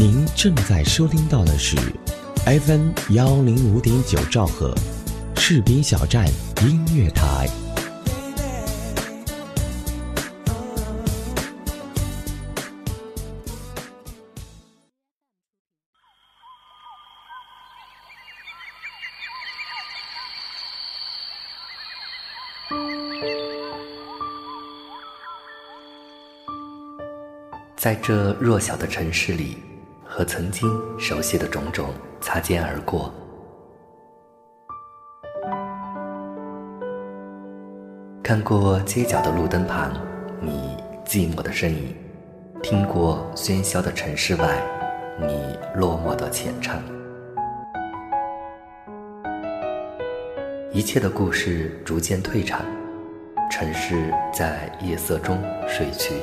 [0.00, 1.76] 您正在收听到的是
[2.46, 4.72] FM 幺零五点九兆赫，
[5.34, 6.24] 士兵小站
[6.62, 7.48] 音乐台。
[27.76, 29.56] 在这弱小的城市里，
[30.18, 30.68] 和曾经
[30.98, 31.90] 熟悉的种种
[32.20, 33.14] 擦肩而过。
[38.20, 39.92] 看过街角的路灯旁，
[40.40, 41.94] 你寂寞的身影；
[42.60, 44.60] 听过喧嚣的城市外，
[45.20, 46.82] 你落寞的浅唱。
[50.72, 52.62] 一切的故事逐渐退场，
[53.48, 56.16] 城市在夜色中睡去。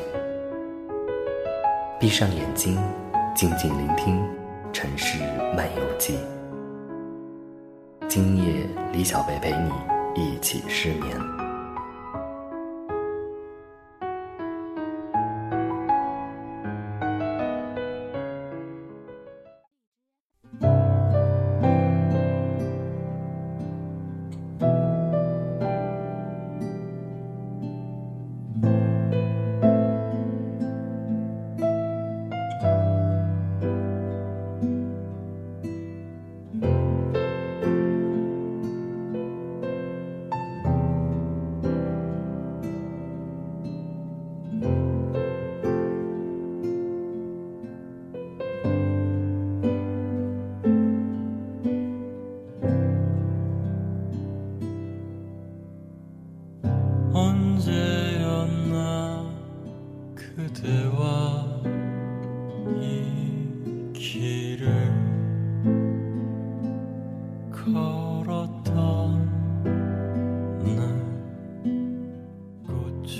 [1.97, 2.77] 闭上眼睛，
[3.35, 4.23] 静静聆听
[4.71, 5.19] 《城市
[5.57, 6.13] 漫游记》。
[8.07, 9.69] 今夜，李小贝陪你
[10.15, 11.44] 一起失眠。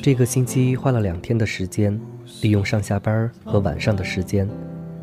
[0.06, 2.00] 这个星期花了两天的时间，
[2.44, 4.48] 利用上下班和晚上的时间，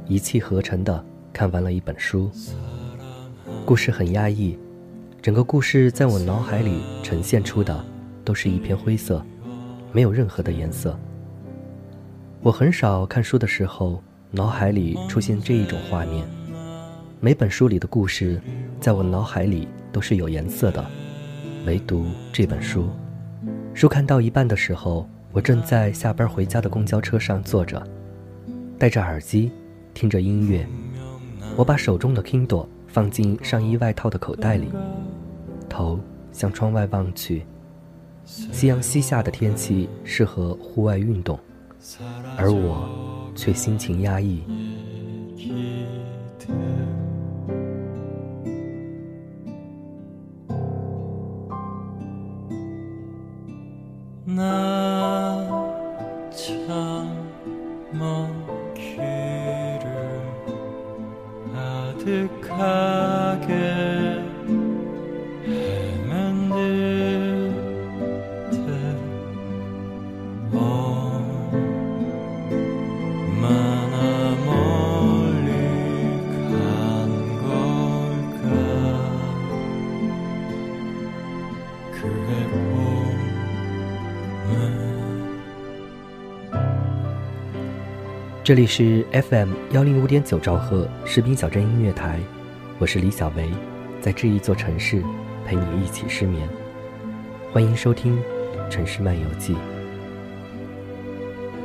[0.07, 2.31] 一气呵成的看完了一本书。
[3.65, 4.57] 故事很压抑，
[5.21, 7.85] 整个故事在我脑海里呈现出的
[8.25, 9.21] 都是一片灰色，
[9.91, 10.97] 没有任何的颜色。
[12.41, 16.25] 我很少看书的时候，脑海里出现这一种画面。
[17.19, 18.41] 每本书里的故事，
[18.79, 20.87] 在我脑海里都是有颜色的，
[21.67, 22.89] 唯独这本书。
[23.75, 27.83] 书看到一半的时候，我正在下班回家的公交车上坐着，
[28.78, 29.50] 戴着耳机，
[29.94, 30.66] 听着音乐。
[31.56, 34.69] 我把手中的 Kindle 放进上衣外套的口袋里，
[35.69, 35.99] 头
[36.32, 37.44] 向窗外望去。
[38.25, 41.38] 夕阳西下的天气适合户外运动，
[42.37, 42.88] 而我
[43.34, 44.43] 却心情压抑。
[88.45, 92.19] 这里是 FM 幺零五点九兆赫士兵小镇音乐台，
[92.81, 93.49] 我是李小维，
[94.01, 95.01] 在这一座城市
[95.47, 96.49] 陪你一起失眠。
[97.53, 98.19] 欢迎收听
[98.69, 99.55] 《城市漫游记》。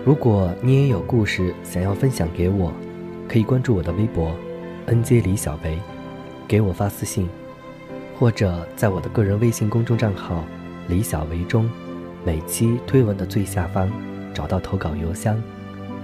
[0.06, 2.72] 如果你也有故事想要分享给我，
[3.28, 4.32] 可以关注我的微博
[4.86, 5.80] “nj 李小维”，
[6.48, 7.28] 给我发私信，
[8.20, 10.46] 或者在我的个人微信公众账号
[10.88, 11.68] “李小维”中，
[12.24, 13.92] 每期推文的最下方
[14.32, 15.42] 找到投稿邮箱。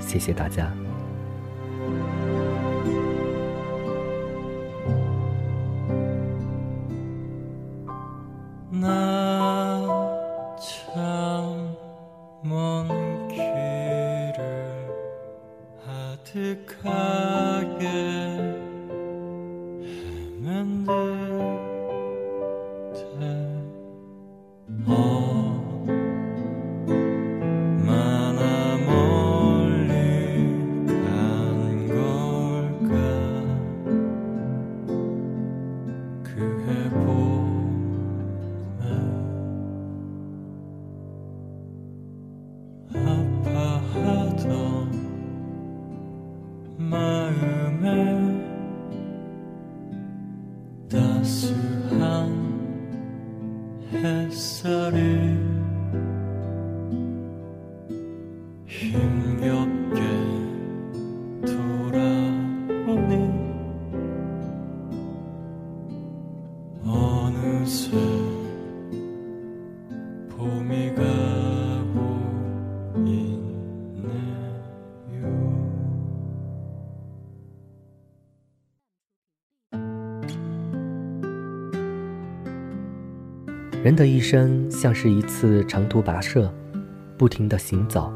[0.07, 0.82] 谢谢大家。
[83.83, 86.49] 人的一生像是一次长途跋涉，
[87.17, 88.13] 不停的行走，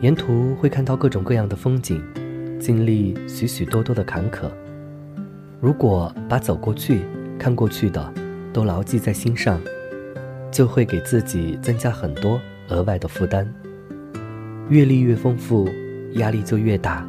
[0.00, 2.02] 沿途会看到各种各样的风景，
[2.58, 4.50] 经历许许多多的坎坷。
[5.60, 7.02] 如果把走过去、
[7.38, 8.12] 看过去的
[8.52, 9.60] 都牢记在心上，
[10.50, 12.40] 就会给自己增加很多
[12.70, 13.48] 额外的负担。
[14.68, 15.68] 阅历越丰富，
[16.14, 17.06] 压力就越大，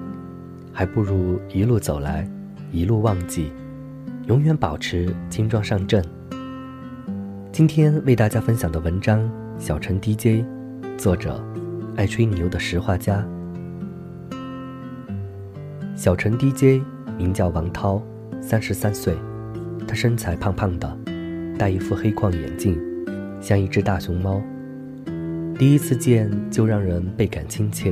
[0.72, 2.30] 还不如一路走来，
[2.72, 3.52] 一路忘记，
[4.28, 6.06] 永远保持轻装上阵。
[7.58, 9.20] 今天为大家分享的文章
[9.58, 10.46] 《小陈 DJ》，
[10.96, 11.44] 作者
[11.96, 13.28] 爱吹牛的石画家。
[15.96, 16.84] 小陈 DJ
[17.18, 18.00] 名叫王涛，
[18.44, 19.16] 三十三岁，
[19.88, 20.98] 他身材胖胖的，
[21.58, 22.80] 戴一副黑框眼镜，
[23.42, 24.40] 像一只大熊猫。
[25.58, 27.92] 第一次见就让人倍感亲切。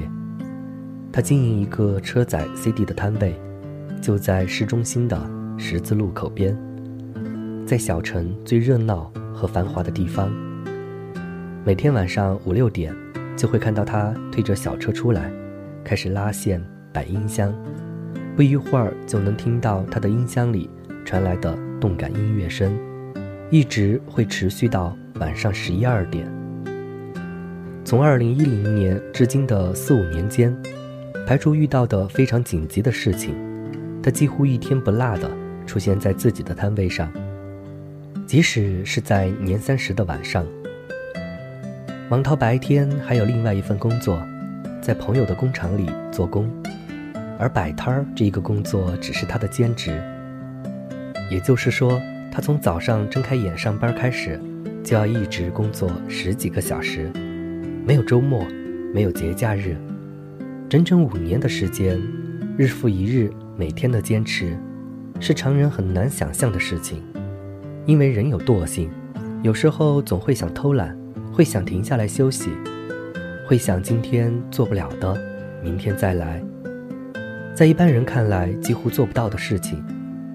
[1.12, 3.34] 他经营一个车载 CD 的摊位，
[4.00, 5.20] 就在市中心的
[5.58, 6.56] 十字路口边，
[7.66, 9.12] 在小城最热闹。
[9.36, 10.32] 和繁华的地方，
[11.66, 12.96] 每天晚上五六点，
[13.36, 15.30] 就会看到他推着小车出来，
[15.84, 16.64] 开始拉线
[16.94, 17.54] 摆音箱。
[18.34, 20.70] 不一会儿，就能听到他的音箱里
[21.04, 22.74] 传来的动感音乐声，
[23.52, 26.26] 一直会持续到晚上十一二点。
[27.84, 30.56] 从二零一零年至今的四五年间，
[31.28, 33.36] 排除遇到的非常紧急的事情，
[34.02, 35.30] 他几乎一天不落的
[35.68, 37.12] 出现在自己的摊位上。
[38.26, 40.44] 即使是在年三十的晚上，
[42.10, 44.20] 王涛白天还有另外一份工作，
[44.82, 46.52] 在朋友的工厂里做工，
[47.38, 50.02] 而摆摊儿这一个工作只是他的兼职。
[51.30, 52.02] 也就是说，
[52.32, 54.40] 他从早上睁开眼上班开始，
[54.84, 57.12] 就要一直工作十几个小时，
[57.86, 58.44] 没有周末，
[58.92, 59.78] 没有节假日，
[60.68, 62.02] 整整五年的时间，
[62.58, 64.58] 日复一日，每天的坚持，
[65.20, 67.04] 是常人很难想象的事情。
[67.86, 68.90] 因为人有惰性，
[69.44, 70.98] 有时候总会想偷懒，
[71.32, 72.50] 会想停下来休息，
[73.48, 75.16] 会想今天做不了的，
[75.64, 76.44] 明天再来。
[77.54, 79.84] 在一般人看来几乎做不到的事情，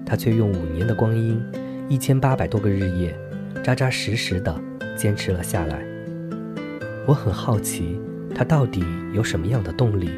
[0.05, 1.39] 他却用五年的光阴，
[1.89, 3.13] 一千八百多个日夜，
[3.61, 4.57] 扎扎实实的
[4.95, 5.81] 坚持了下来。
[7.05, 7.99] 我很好奇，
[8.33, 8.81] 他到底
[9.13, 10.09] 有什么样的动力？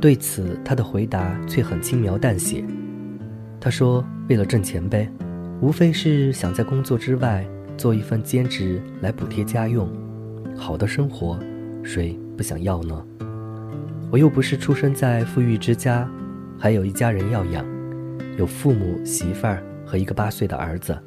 [0.00, 2.64] 对此，他的回答却很轻描淡写。
[3.60, 5.10] 他说：“为了挣钱呗。”
[5.60, 7.46] 无非是想在工作之外
[7.76, 9.90] 做一份兼职来补贴家用，
[10.56, 11.38] 好的生活，
[11.82, 13.06] 谁不想要呢？
[14.10, 16.08] 我又不是出生在富裕之家，
[16.58, 17.62] 还有一家人要养，
[18.38, 20.98] 有父母、媳妇儿和一个八岁的儿子，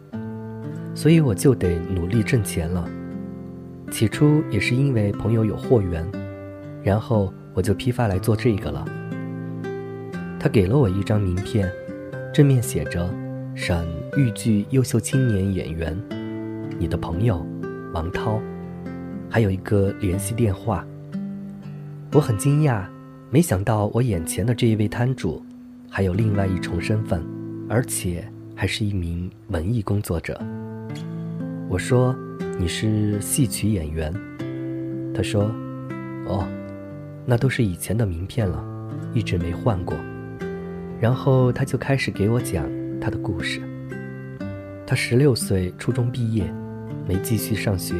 [0.93, 2.87] 所以我就得努力挣钱了。
[3.89, 6.07] 起初也是因为朋友有货源，
[6.83, 8.85] 然后我就批发来做这个了。
[10.39, 11.67] 他给了我一张名片，
[12.31, 13.11] 正面写着。
[13.55, 13.85] 省
[14.17, 15.95] 豫剧优秀青年演员，
[16.79, 17.45] 你的朋友
[17.93, 18.41] 王涛，
[19.29, 20.83] 还有一个联系电话。
[22.13, 22.83] 我很惊讶，
[23.29, 25.43] 没想到我眼前的这一位摊主，
[25.87, 27.23] 还有另外一重身份，
[27.69, 30.39] 而且还是一名文艺工作者。
[31.69, 32.15] 我说
[32.57, 34.11] ：“你是戏曲演员？”
[35.13, 35.43] 他说
[36.25, 36.47] ：“哦，
[37.23, 38.63] 那都是以前的名片了，
[39.13, 39.95] 一直没换过。”
[40.99, 42.67] 然后他就开始给我讲。
[43.03, 43.61] 他的故事。
[44.87, 46.45] 他十六岁初中毕业，
[47.05, 47.95] 没继续上学，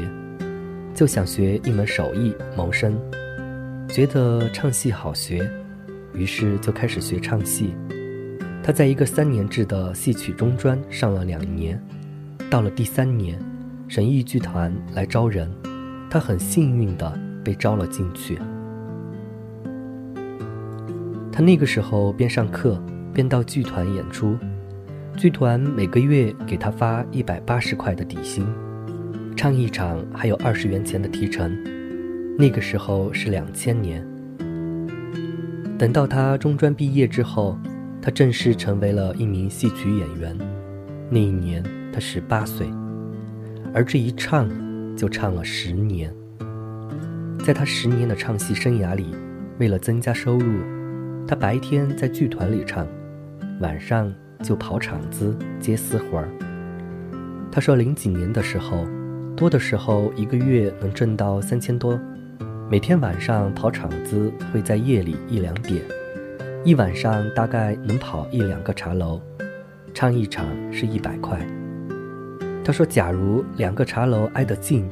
[0.94, 2.98] 就想学一门手艺谋生，
[3.90, 5.46] 觉得唱戏好学，
[6.14, 7.76] 于是就开始学唱戏。
[8.64, 11.78] 他在一个三年制的戏曲中专上了两年，
[12.50, 13.38] 到了第三年，
[13.90, 15.52] 省艺剧团来招人，
[16.10, 18.40] 他很幸运的被招了进去。
[21.30, 22.82] 他那个时候边上课
[23.14, 24.38] 边到剧团演出。
[25.15, 28.46] 剧团每个月给他发一百八十块的底薪，
[29.36, 31.55] 唱一场还有二十元钱的提成。
[32.38, 34.05] 那个时候是两千年。
[35.77, 37.58] 等到他中专毕业之后，
[38.01, 40.36] 他正式成为了一名戏曲演员。
[41.10, 42.67] 那一年他十八岁，
[43.74, 44.50] 而这一唱
[44.98, 46.13] 就唱了十年。
[47.46, 49.15] 在他十年的唱戏生涯里，
[49.60, 50.60] 为了增加收入，
[51.27, 52.88] 他白天在剧团里唱，
[53.62, 54.12] 晚上。
[54.44, 56.28] 就跑场子接私活儿。
[57.52, 58.86] 他说，零几年的时候，
[59.36, 62.00] 多的时候一个月能挣到三千多，
[62.70, 65.82] 每天晚上跑场子会在夜里一两点，
[66.64, 69.22] 一晚上大概能跑一两个茶楼，
[69.94, 71.40] 唱一场是一百块。
[72.64, 74.90] 他说，假如两个茶楼挨得近，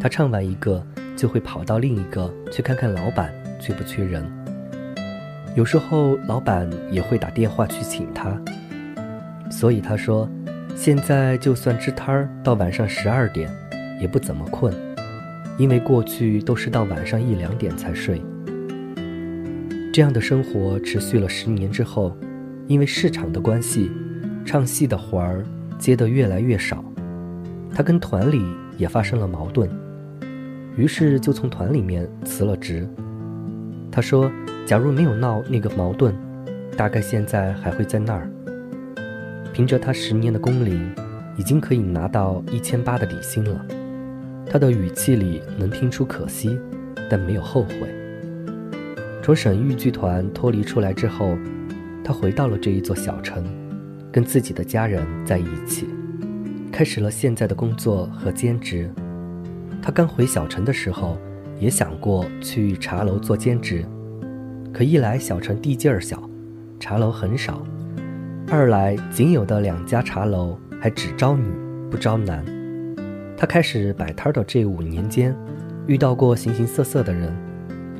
[0.00, 0.84] 他唱完一个
[1.16, 4.24] 就会跑到另一个去看看老板缺不缺人。
[5.54, 8.40] 有时候老板也会打电话去请他，
[9.50, 10.28] 所以他说，
[10.74, 13.50] 现在就算支摊儿到晚上十二点，
[14.00, 14.72] 也不怎么困。
[15.58, 18.22] 因为过去都是到晚上一两点才睡，
[19.92, 22.16] 这样的生活持续了十年之后，
[22.66, 23.90] 因为市场的关系，
[24.46, 25.44] 唱戏的活儿
[25.78, 26.82] 接得越来越少，
[27.74, 28.42] 他跟团里
[28.78, 29.68] 也发生了矛盾，
[30.76, 32.88] 于是就从团里面辞了职。
[33.92, 34.32] 他说
[34.64, 36.14] ：“假如没有闹那个矛盾，
[36.74, 38.30] 大概现在还会在那儿。
[39.52, 40.92] 凭着他十年的工龄，
[41.36, 43.66] 已经可以拿到一千八的底薪了。”
[44.52, 46.58] 他的语气里能听出可惜，
[47.08, 47.88] 但没有后悔。
[49.22, 51.36] 从省豫剧团脱离出来之后，
[52.02, 53.44] 他回到了这一座小城，
[54.10, 55.86] 跟自己的家人在一起，
[56.72, 58.90] 开始了现在的工作和兼职。
[59.80, 61.16] 他刚回小城的时候，
[61.60, 63.84] 也想过去茶楼做兼职，
[64.72, 66.28] 可一来小城地界儿小，
[66.80, 67.64] 茶楼很少；
[68.52, 71.44] 二来仅有的两家茶楼还只招女
[71.88, 72.44] 不招男。
[73.36, 75.32] 他开始摆摊的这五年间，
[75.86, 77.32] 遇到过形形色色的人，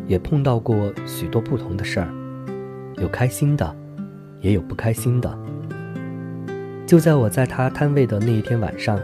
[0.08, 2.08] 也碰到过许多不同的事儿，
[2.96, 3.76] 有开心的，
[4.40, 5.38] 也有不开心的。
[6.84, 9.00] 就在我在他摊位的那一天晚上，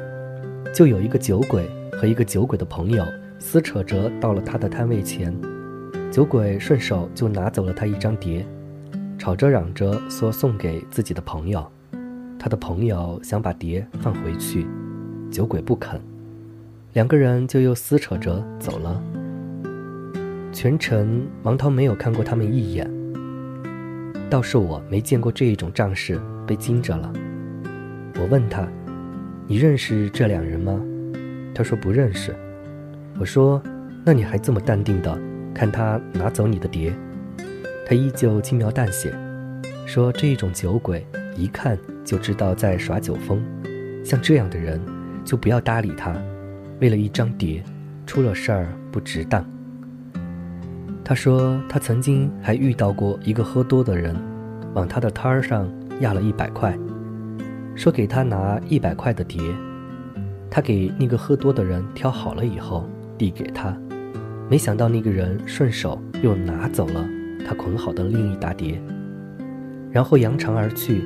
[0.74, 3.06] 就有一个酒鬼和一个酒鬼的朋友
[3.38, 5.32] 撕扯着到了他的摊位前，
[6.10, 8.44] 酒鬼顺手就拿走了他一张碟，
[9.18, 11.66] 吵着嚷着说送给自己的朋友，
[12.38, 14.66] 他的朋友想把碟放回去，
[15.30, 16.00] 酒鬼不肯。
[16.92, 19.02] 两个人就又撕扯着走了。
[20.52, 22.90] 全程王涛没有看过他们一眼。
[24.28, 27.12] 倒是我没见过这一种仗势，被惊着了。
[28.18, 28.66] 我问他
[29.46, 30.80] ：“你认识这两人吗？”
[31.54, 32.34] 他说不认识。
[33.18, 33.62] 我说
[34.04, 35.18] ：“那你还这么淡定的
[35.54, 36.94] 看他拿走你的碟？”
[37.88, 39.14] 他依旧轻描淡写，
[39.86, 43.40] 说：“这种酒鬼一看就知道在耍酒疯，
[44.04, 44.80] 像这样的人
[45.24, 46.12] 就不要搭理他。”
[46.80, 47.62] 为了一张碟，
[48.04, 49.48] 出了事儿不值当。
[51.04, 54.16] 他说他曾经还遇到过一个喝多的人，
[54.74, 56.76] 往他的摊儿上压了一百块，
[57.76, 59.40] 说给他拿一百块的碟。
[60.50, 63.78] 他给那个喝多的人挑好了以后递给他，
[64.50, 67.08] 没想到那个人顺手又拿走了
[67.46, 68.82] 他捆好的另一沓碟，
[69.92, 71.04] 然后扬长而去。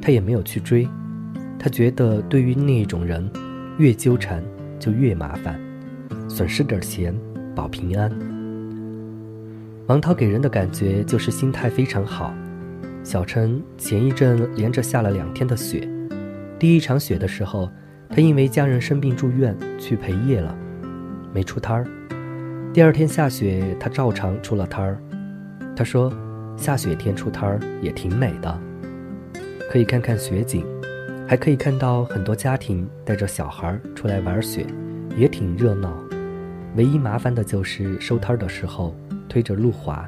[0.00, 0.88] 他也没有去追，
[1.58, 3.28] 他觉得对于那种人，
[3.78, 4.42] 越纠缠。
[4.82, 5.60] 就越麻烦，
[6.28, 7.14] 损失点钱
[7.54, 8.10] 保平安。
[9.86, 12.34] 王涛给人的感觉就是心态非常好。
[13.04, 15.88] 小陈前一阵连着下了两天的雪，
[16.58, 17.70] 第一场雪的时候，
[18.08, 20.52] 他因为家人生病住院去陪夜了，
[21.32, 21.86] 没出摊儿。
[22.72, 24.98] 第二天下雪，他照常出了摊儿。
[25.74, 26.12] 他说，
[26.56, 28.58] 下雪天出摊儿也挺美的，
[29.70, 30.64] 可以看看雪景。
[31.26, 34.66] 还可以看到很多家庭带着小孩出来玩雪，
[35.16, 35.90] 也挺热闹。
[36.76, 38.94] 唯一麻烦的就是收摊儿的时候
[39.30, 40.06] 推着路滑。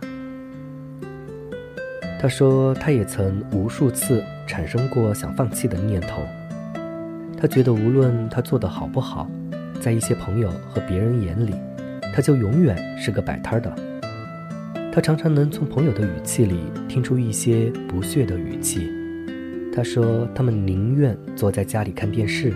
[2.21, 6.23] 他说他也曾无数次产生过想放弃的念头。
[7.41, 9.27] 他觉得无论他做的好不好，
[9.81, 11.55] 在一些朋友和别人眼里，
[12.15, 13.75] 他就永远是个摆摊儿的。
[14.95, 16.57] 他常常能从朋友的语气里
[16.89, 18.93] 听出一些不屑的语气。
[19.75, 22.53] 他说：“他们宁愿坐在家里看电视、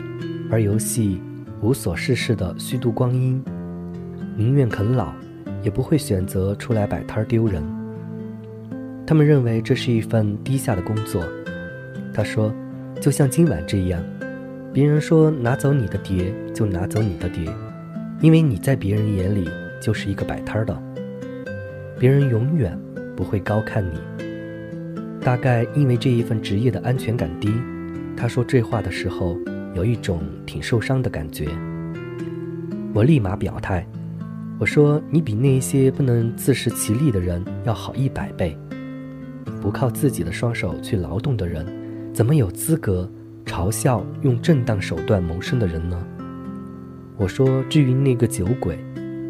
[0.48, 1.20] 玩游戏，
[1.60, 3.42] 无所事事的虚度光阴，
[4.36, 5.12] 宁愿啃老，
[5.64, 7.60] 也不会选择出来摆摊丢人。
[9.04, 11.24] 他们认为这是一份低下的工作。”
[12.14, 12.54] 他说
[13.02, 14.00] ：“就像今晚这样，
[14.72, 17.52] 别人说拿走你的碟就拿走你的碟，
[18.20, 20.82] 因为你在别人眼里就是一个摆摊的，
[21.98, 22.78] 别人永远
[23.16, 23.98] 不会高看你。”
[25.20, 27.52] 大概因为这一份职业的安全感低，
[28.16, 29.36] 他说这话的时候
[29.74, 31.48] 有一种挺受伤的感觉。
[32.94, 33.86] 我立马表态，
[34.58, 38.56] 我说你比那些不能自食其力的人要好一百倍。
[39.60, 41.66] 不靠自己的双手去劳动的人，
[42.14, 43.10] 怎么有资格
[43.44, 46.06] 嘲笑用正当手段谋生的人呢？
[47.16, 48.78] 我说至于那个酒鬼，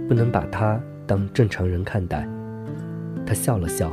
[0.06, 2.28] 不能把他当正常人看待。
[3.28, 3.92] 他笑了笑。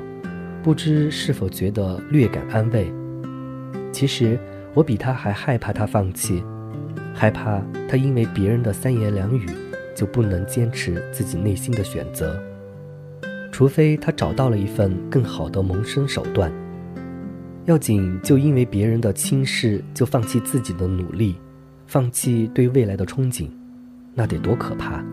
[0.64, 2.92] 不知是否觉得略感安慰。
[3.92, 4.40] 其实
[4.74, 6.44] 我比他还害怕他放弃，
[7.14, 9.46] 害怕他因为别人的三言两语
[9.94, 12.42] 就不能坚持自己内心的选择，
[13.52, 16.52] 除非他找到了一份更好的谋生手段。
[17.66, 21.36] 要紧就因为别人的轻视就放弃自己的努力，
[21.86, 23.50] 放弃对未来的憧憬，
[24.16, 25.04] 那得多可怕！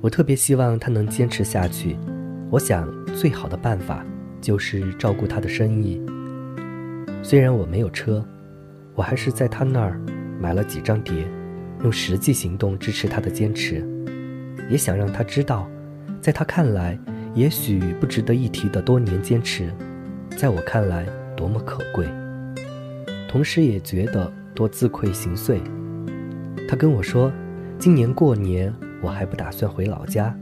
[0.00, 1.96] 我特别希望他能坚持下去。
[2.54, 4.06] 我想最好的办法
[4.40, 6.00] 就是照顾他的生意。
[7.20, 8.24] 虽然我没有车，
[8.94, 10.00] 我还是在他那儿
[10.40, 11.26] 买了几张碟，
[11.82, 13.84] 用实际行动支持他的坚持，
[14.70, 15.68] 也想让他知道，
[16.20, 16.96] 在他看来
[17.34, 19.68] 也许不值得一提的多年坚持。
[20.36, 21.04] 在我看来，
[21.36, 22.06] 多么可贵，
[23.28, 25.58] 同时也觉得多自愧形秽。
[26.68, 27.32] 他跟我说，
[27.80, 30.32] 今年过年我还不打算回老家，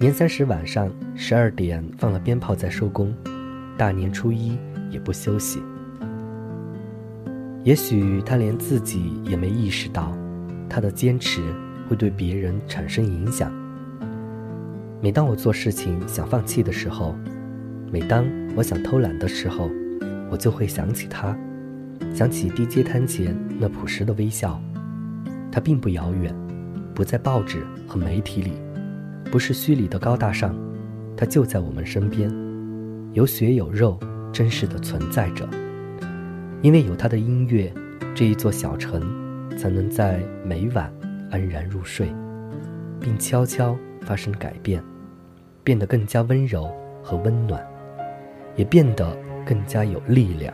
[0.00, 3.12] 年三十晚上十二点放了鞭炮再收工，
[3.76, 4.56] 大年初一
[4.92, 5.60] 也不休息。
[7.64, 10.16] 也许他连自己也没意识到，
[10.70, 11.42] 他的坚持
[11.88, 13.52] 会对别人产生影响。
[15.02, 17.16] 每当我做事情想放弃的时候，
[17.90, 18.24] 每当
[18.54, 19.68] 我想偷懒的时候，
[20.30, 21.36] 我就会想起他，
[22.14, 24.62] 想起地街摊前那朴实的微笑。
[25.50, 26.32] 他并不遥远，
[26.94, 28.52] 不在报纸和媒体里，
[29.30, 30.54] 不是虚拟的高大上，
[31.16, 32.30] 它就在我们身边，
[33.12, 33.98] 有血有肉，
[34.32, 35.48] 真实的存在着。
[36.62, 37.72] 因为有他的音乐，
[38.14, 39.00] 这一座小城
[39.56, 40.92] 才能在每晚
[41.30, 42.08] 安然入睡，
[43.00, 44.82] 并悄悄发生改变，
[45.62, 46.70] 变得更加温柔
[47.02, 47.64] 和温暖。
[48.56, 49.16] 也变得
[49.46, 50.52] 更加有力量。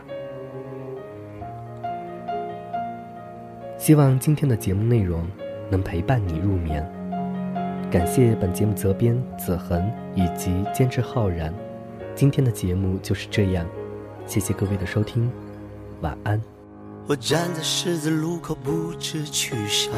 [3.79, 5.25] 希望今天的节目内容
[5.71, 6.87] 能陪伴你入眠。
[7.95, 11.53] 感谢本节目责编子恒以及监制浩然。
[12.13, 13.65] 今天的节目就是这样，
[14.27, 15.31] 谢谢各位的收听，
[16.01, 16.41] 晚安。
[17.07, 19.93] 我站在十字路口不知去向，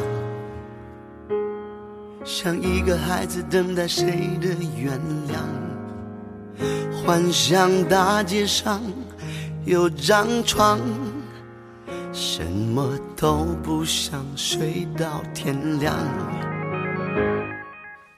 [2.24, 4.06] 像一个孩子等待谁
[4.40, 4.46] 的
[4.80, 5.40] 原谅。
[7.04, 8.80] 幻想大街上
[9.64, 10.78] 有张床，
[12.12, 15.96] 什么都不想，睡到天亮。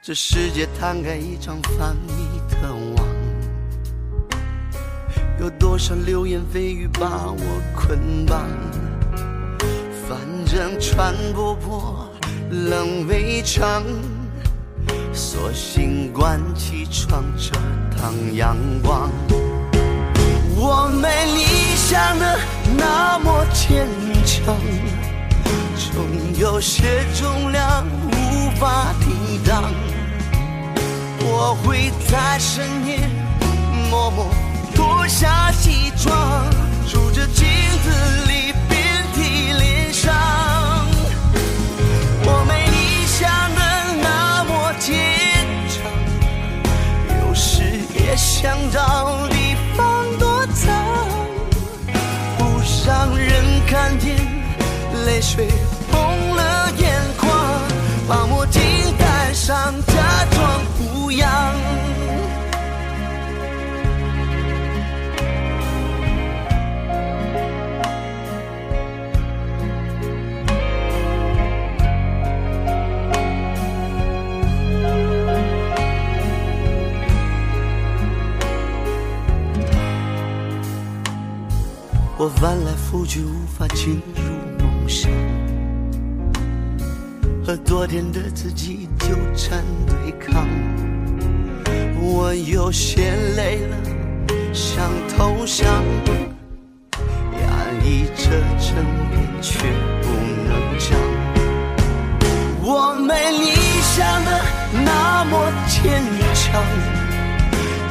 [0.02, 3.06] 这世界摊开一张繁密的网，
[5.38, 8.48] 有多少流言蜚语把我捆绑？
[10.08, 12.08] 反正穿不破
[12.48, 13.84] 冷围墙。
[15.12, 17.52] 索性关起窗，遮
[17.94, 19.10] 挡阳光。
[20.56, 22.38] 我没你想的
[22.78, 23.86] 那么坚
[24.24, 24.56] 强，
[25.76, 29.70] 总有些重量无法抵挡。
[31.32, 33.08] 我会在深夜
[33.88, 34.26] 默默
[34.74, 36.12] 脱下西装，
[36.86, 37.46] 数着镜
[37.84, 37.90] 子
[38.26, 40.12] 里遍体鳞伤。
[42.24, 43.60] 我没你想的
[44.02, 44.98] 那么坚
[45.68, 45.72] 强，
[47.20, 47.62] 有时
[47.94, 50.74] 也想找地方躲藏，
[52.38, 54.16] 不让人看见
[55.06, 55.48] 泪水
[82.22, 85.10] 我翻来覆去无法进入梦乡，
[87.42, 90.46] 和昨天的自己纠缠对抗。
[91.98, 93.76] 我有些累了，
[94.52, 95.66] 想投降，
[97.40, 98.28] 压抑着
[98.58, 99.58] 争辩却
[100.02, 100.08] 不
[100.44, 100.90] 能讲。
[102.60, 104.42] 我没你想的
[104.84, 106.02] 那么坚
[106.34, 106.62] 强，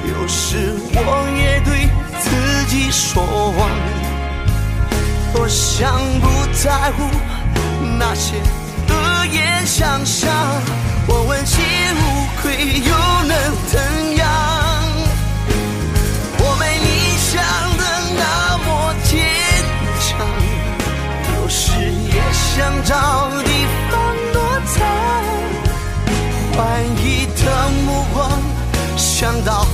[0.08, 1.90] 有时我也对
[2.20, 2.30] 自
[2.68, 3.99] 己说谎。
[5.34, 7.10] 我想不在乎
[7.98, 8.36] 那些
[8.90, 10.30] 恶言相向，
[11.08, 11.60] 我问心
[11.96, 12.92] 无愧又
[13.28, 13.34] 能
[13.68, 13.80] 怎
[14.18, 14.28] 样？
[16.40, 16.88] 我没你
[17.18, 17.32] 想
[17.78, 17.84] 的
[18.18, 18.68] 那么
[19.04, 19.10] 坚
[20.00, 20.10] 强，
[21.36, 23.50] 有时也想找地
[23.90, 23.94] 方
[24.34, 24.78] 躲藏。
[26.56, 26.58] 怀
[27.02, 28.18] 疑的目光，
[28.98, 29.66] 想到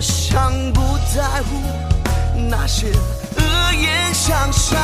[0.00, 0.80] 想不
[1.14, 1.60] 在乎
[2.48, 2.86] 那些
[3.36, 4.80] 恶言相向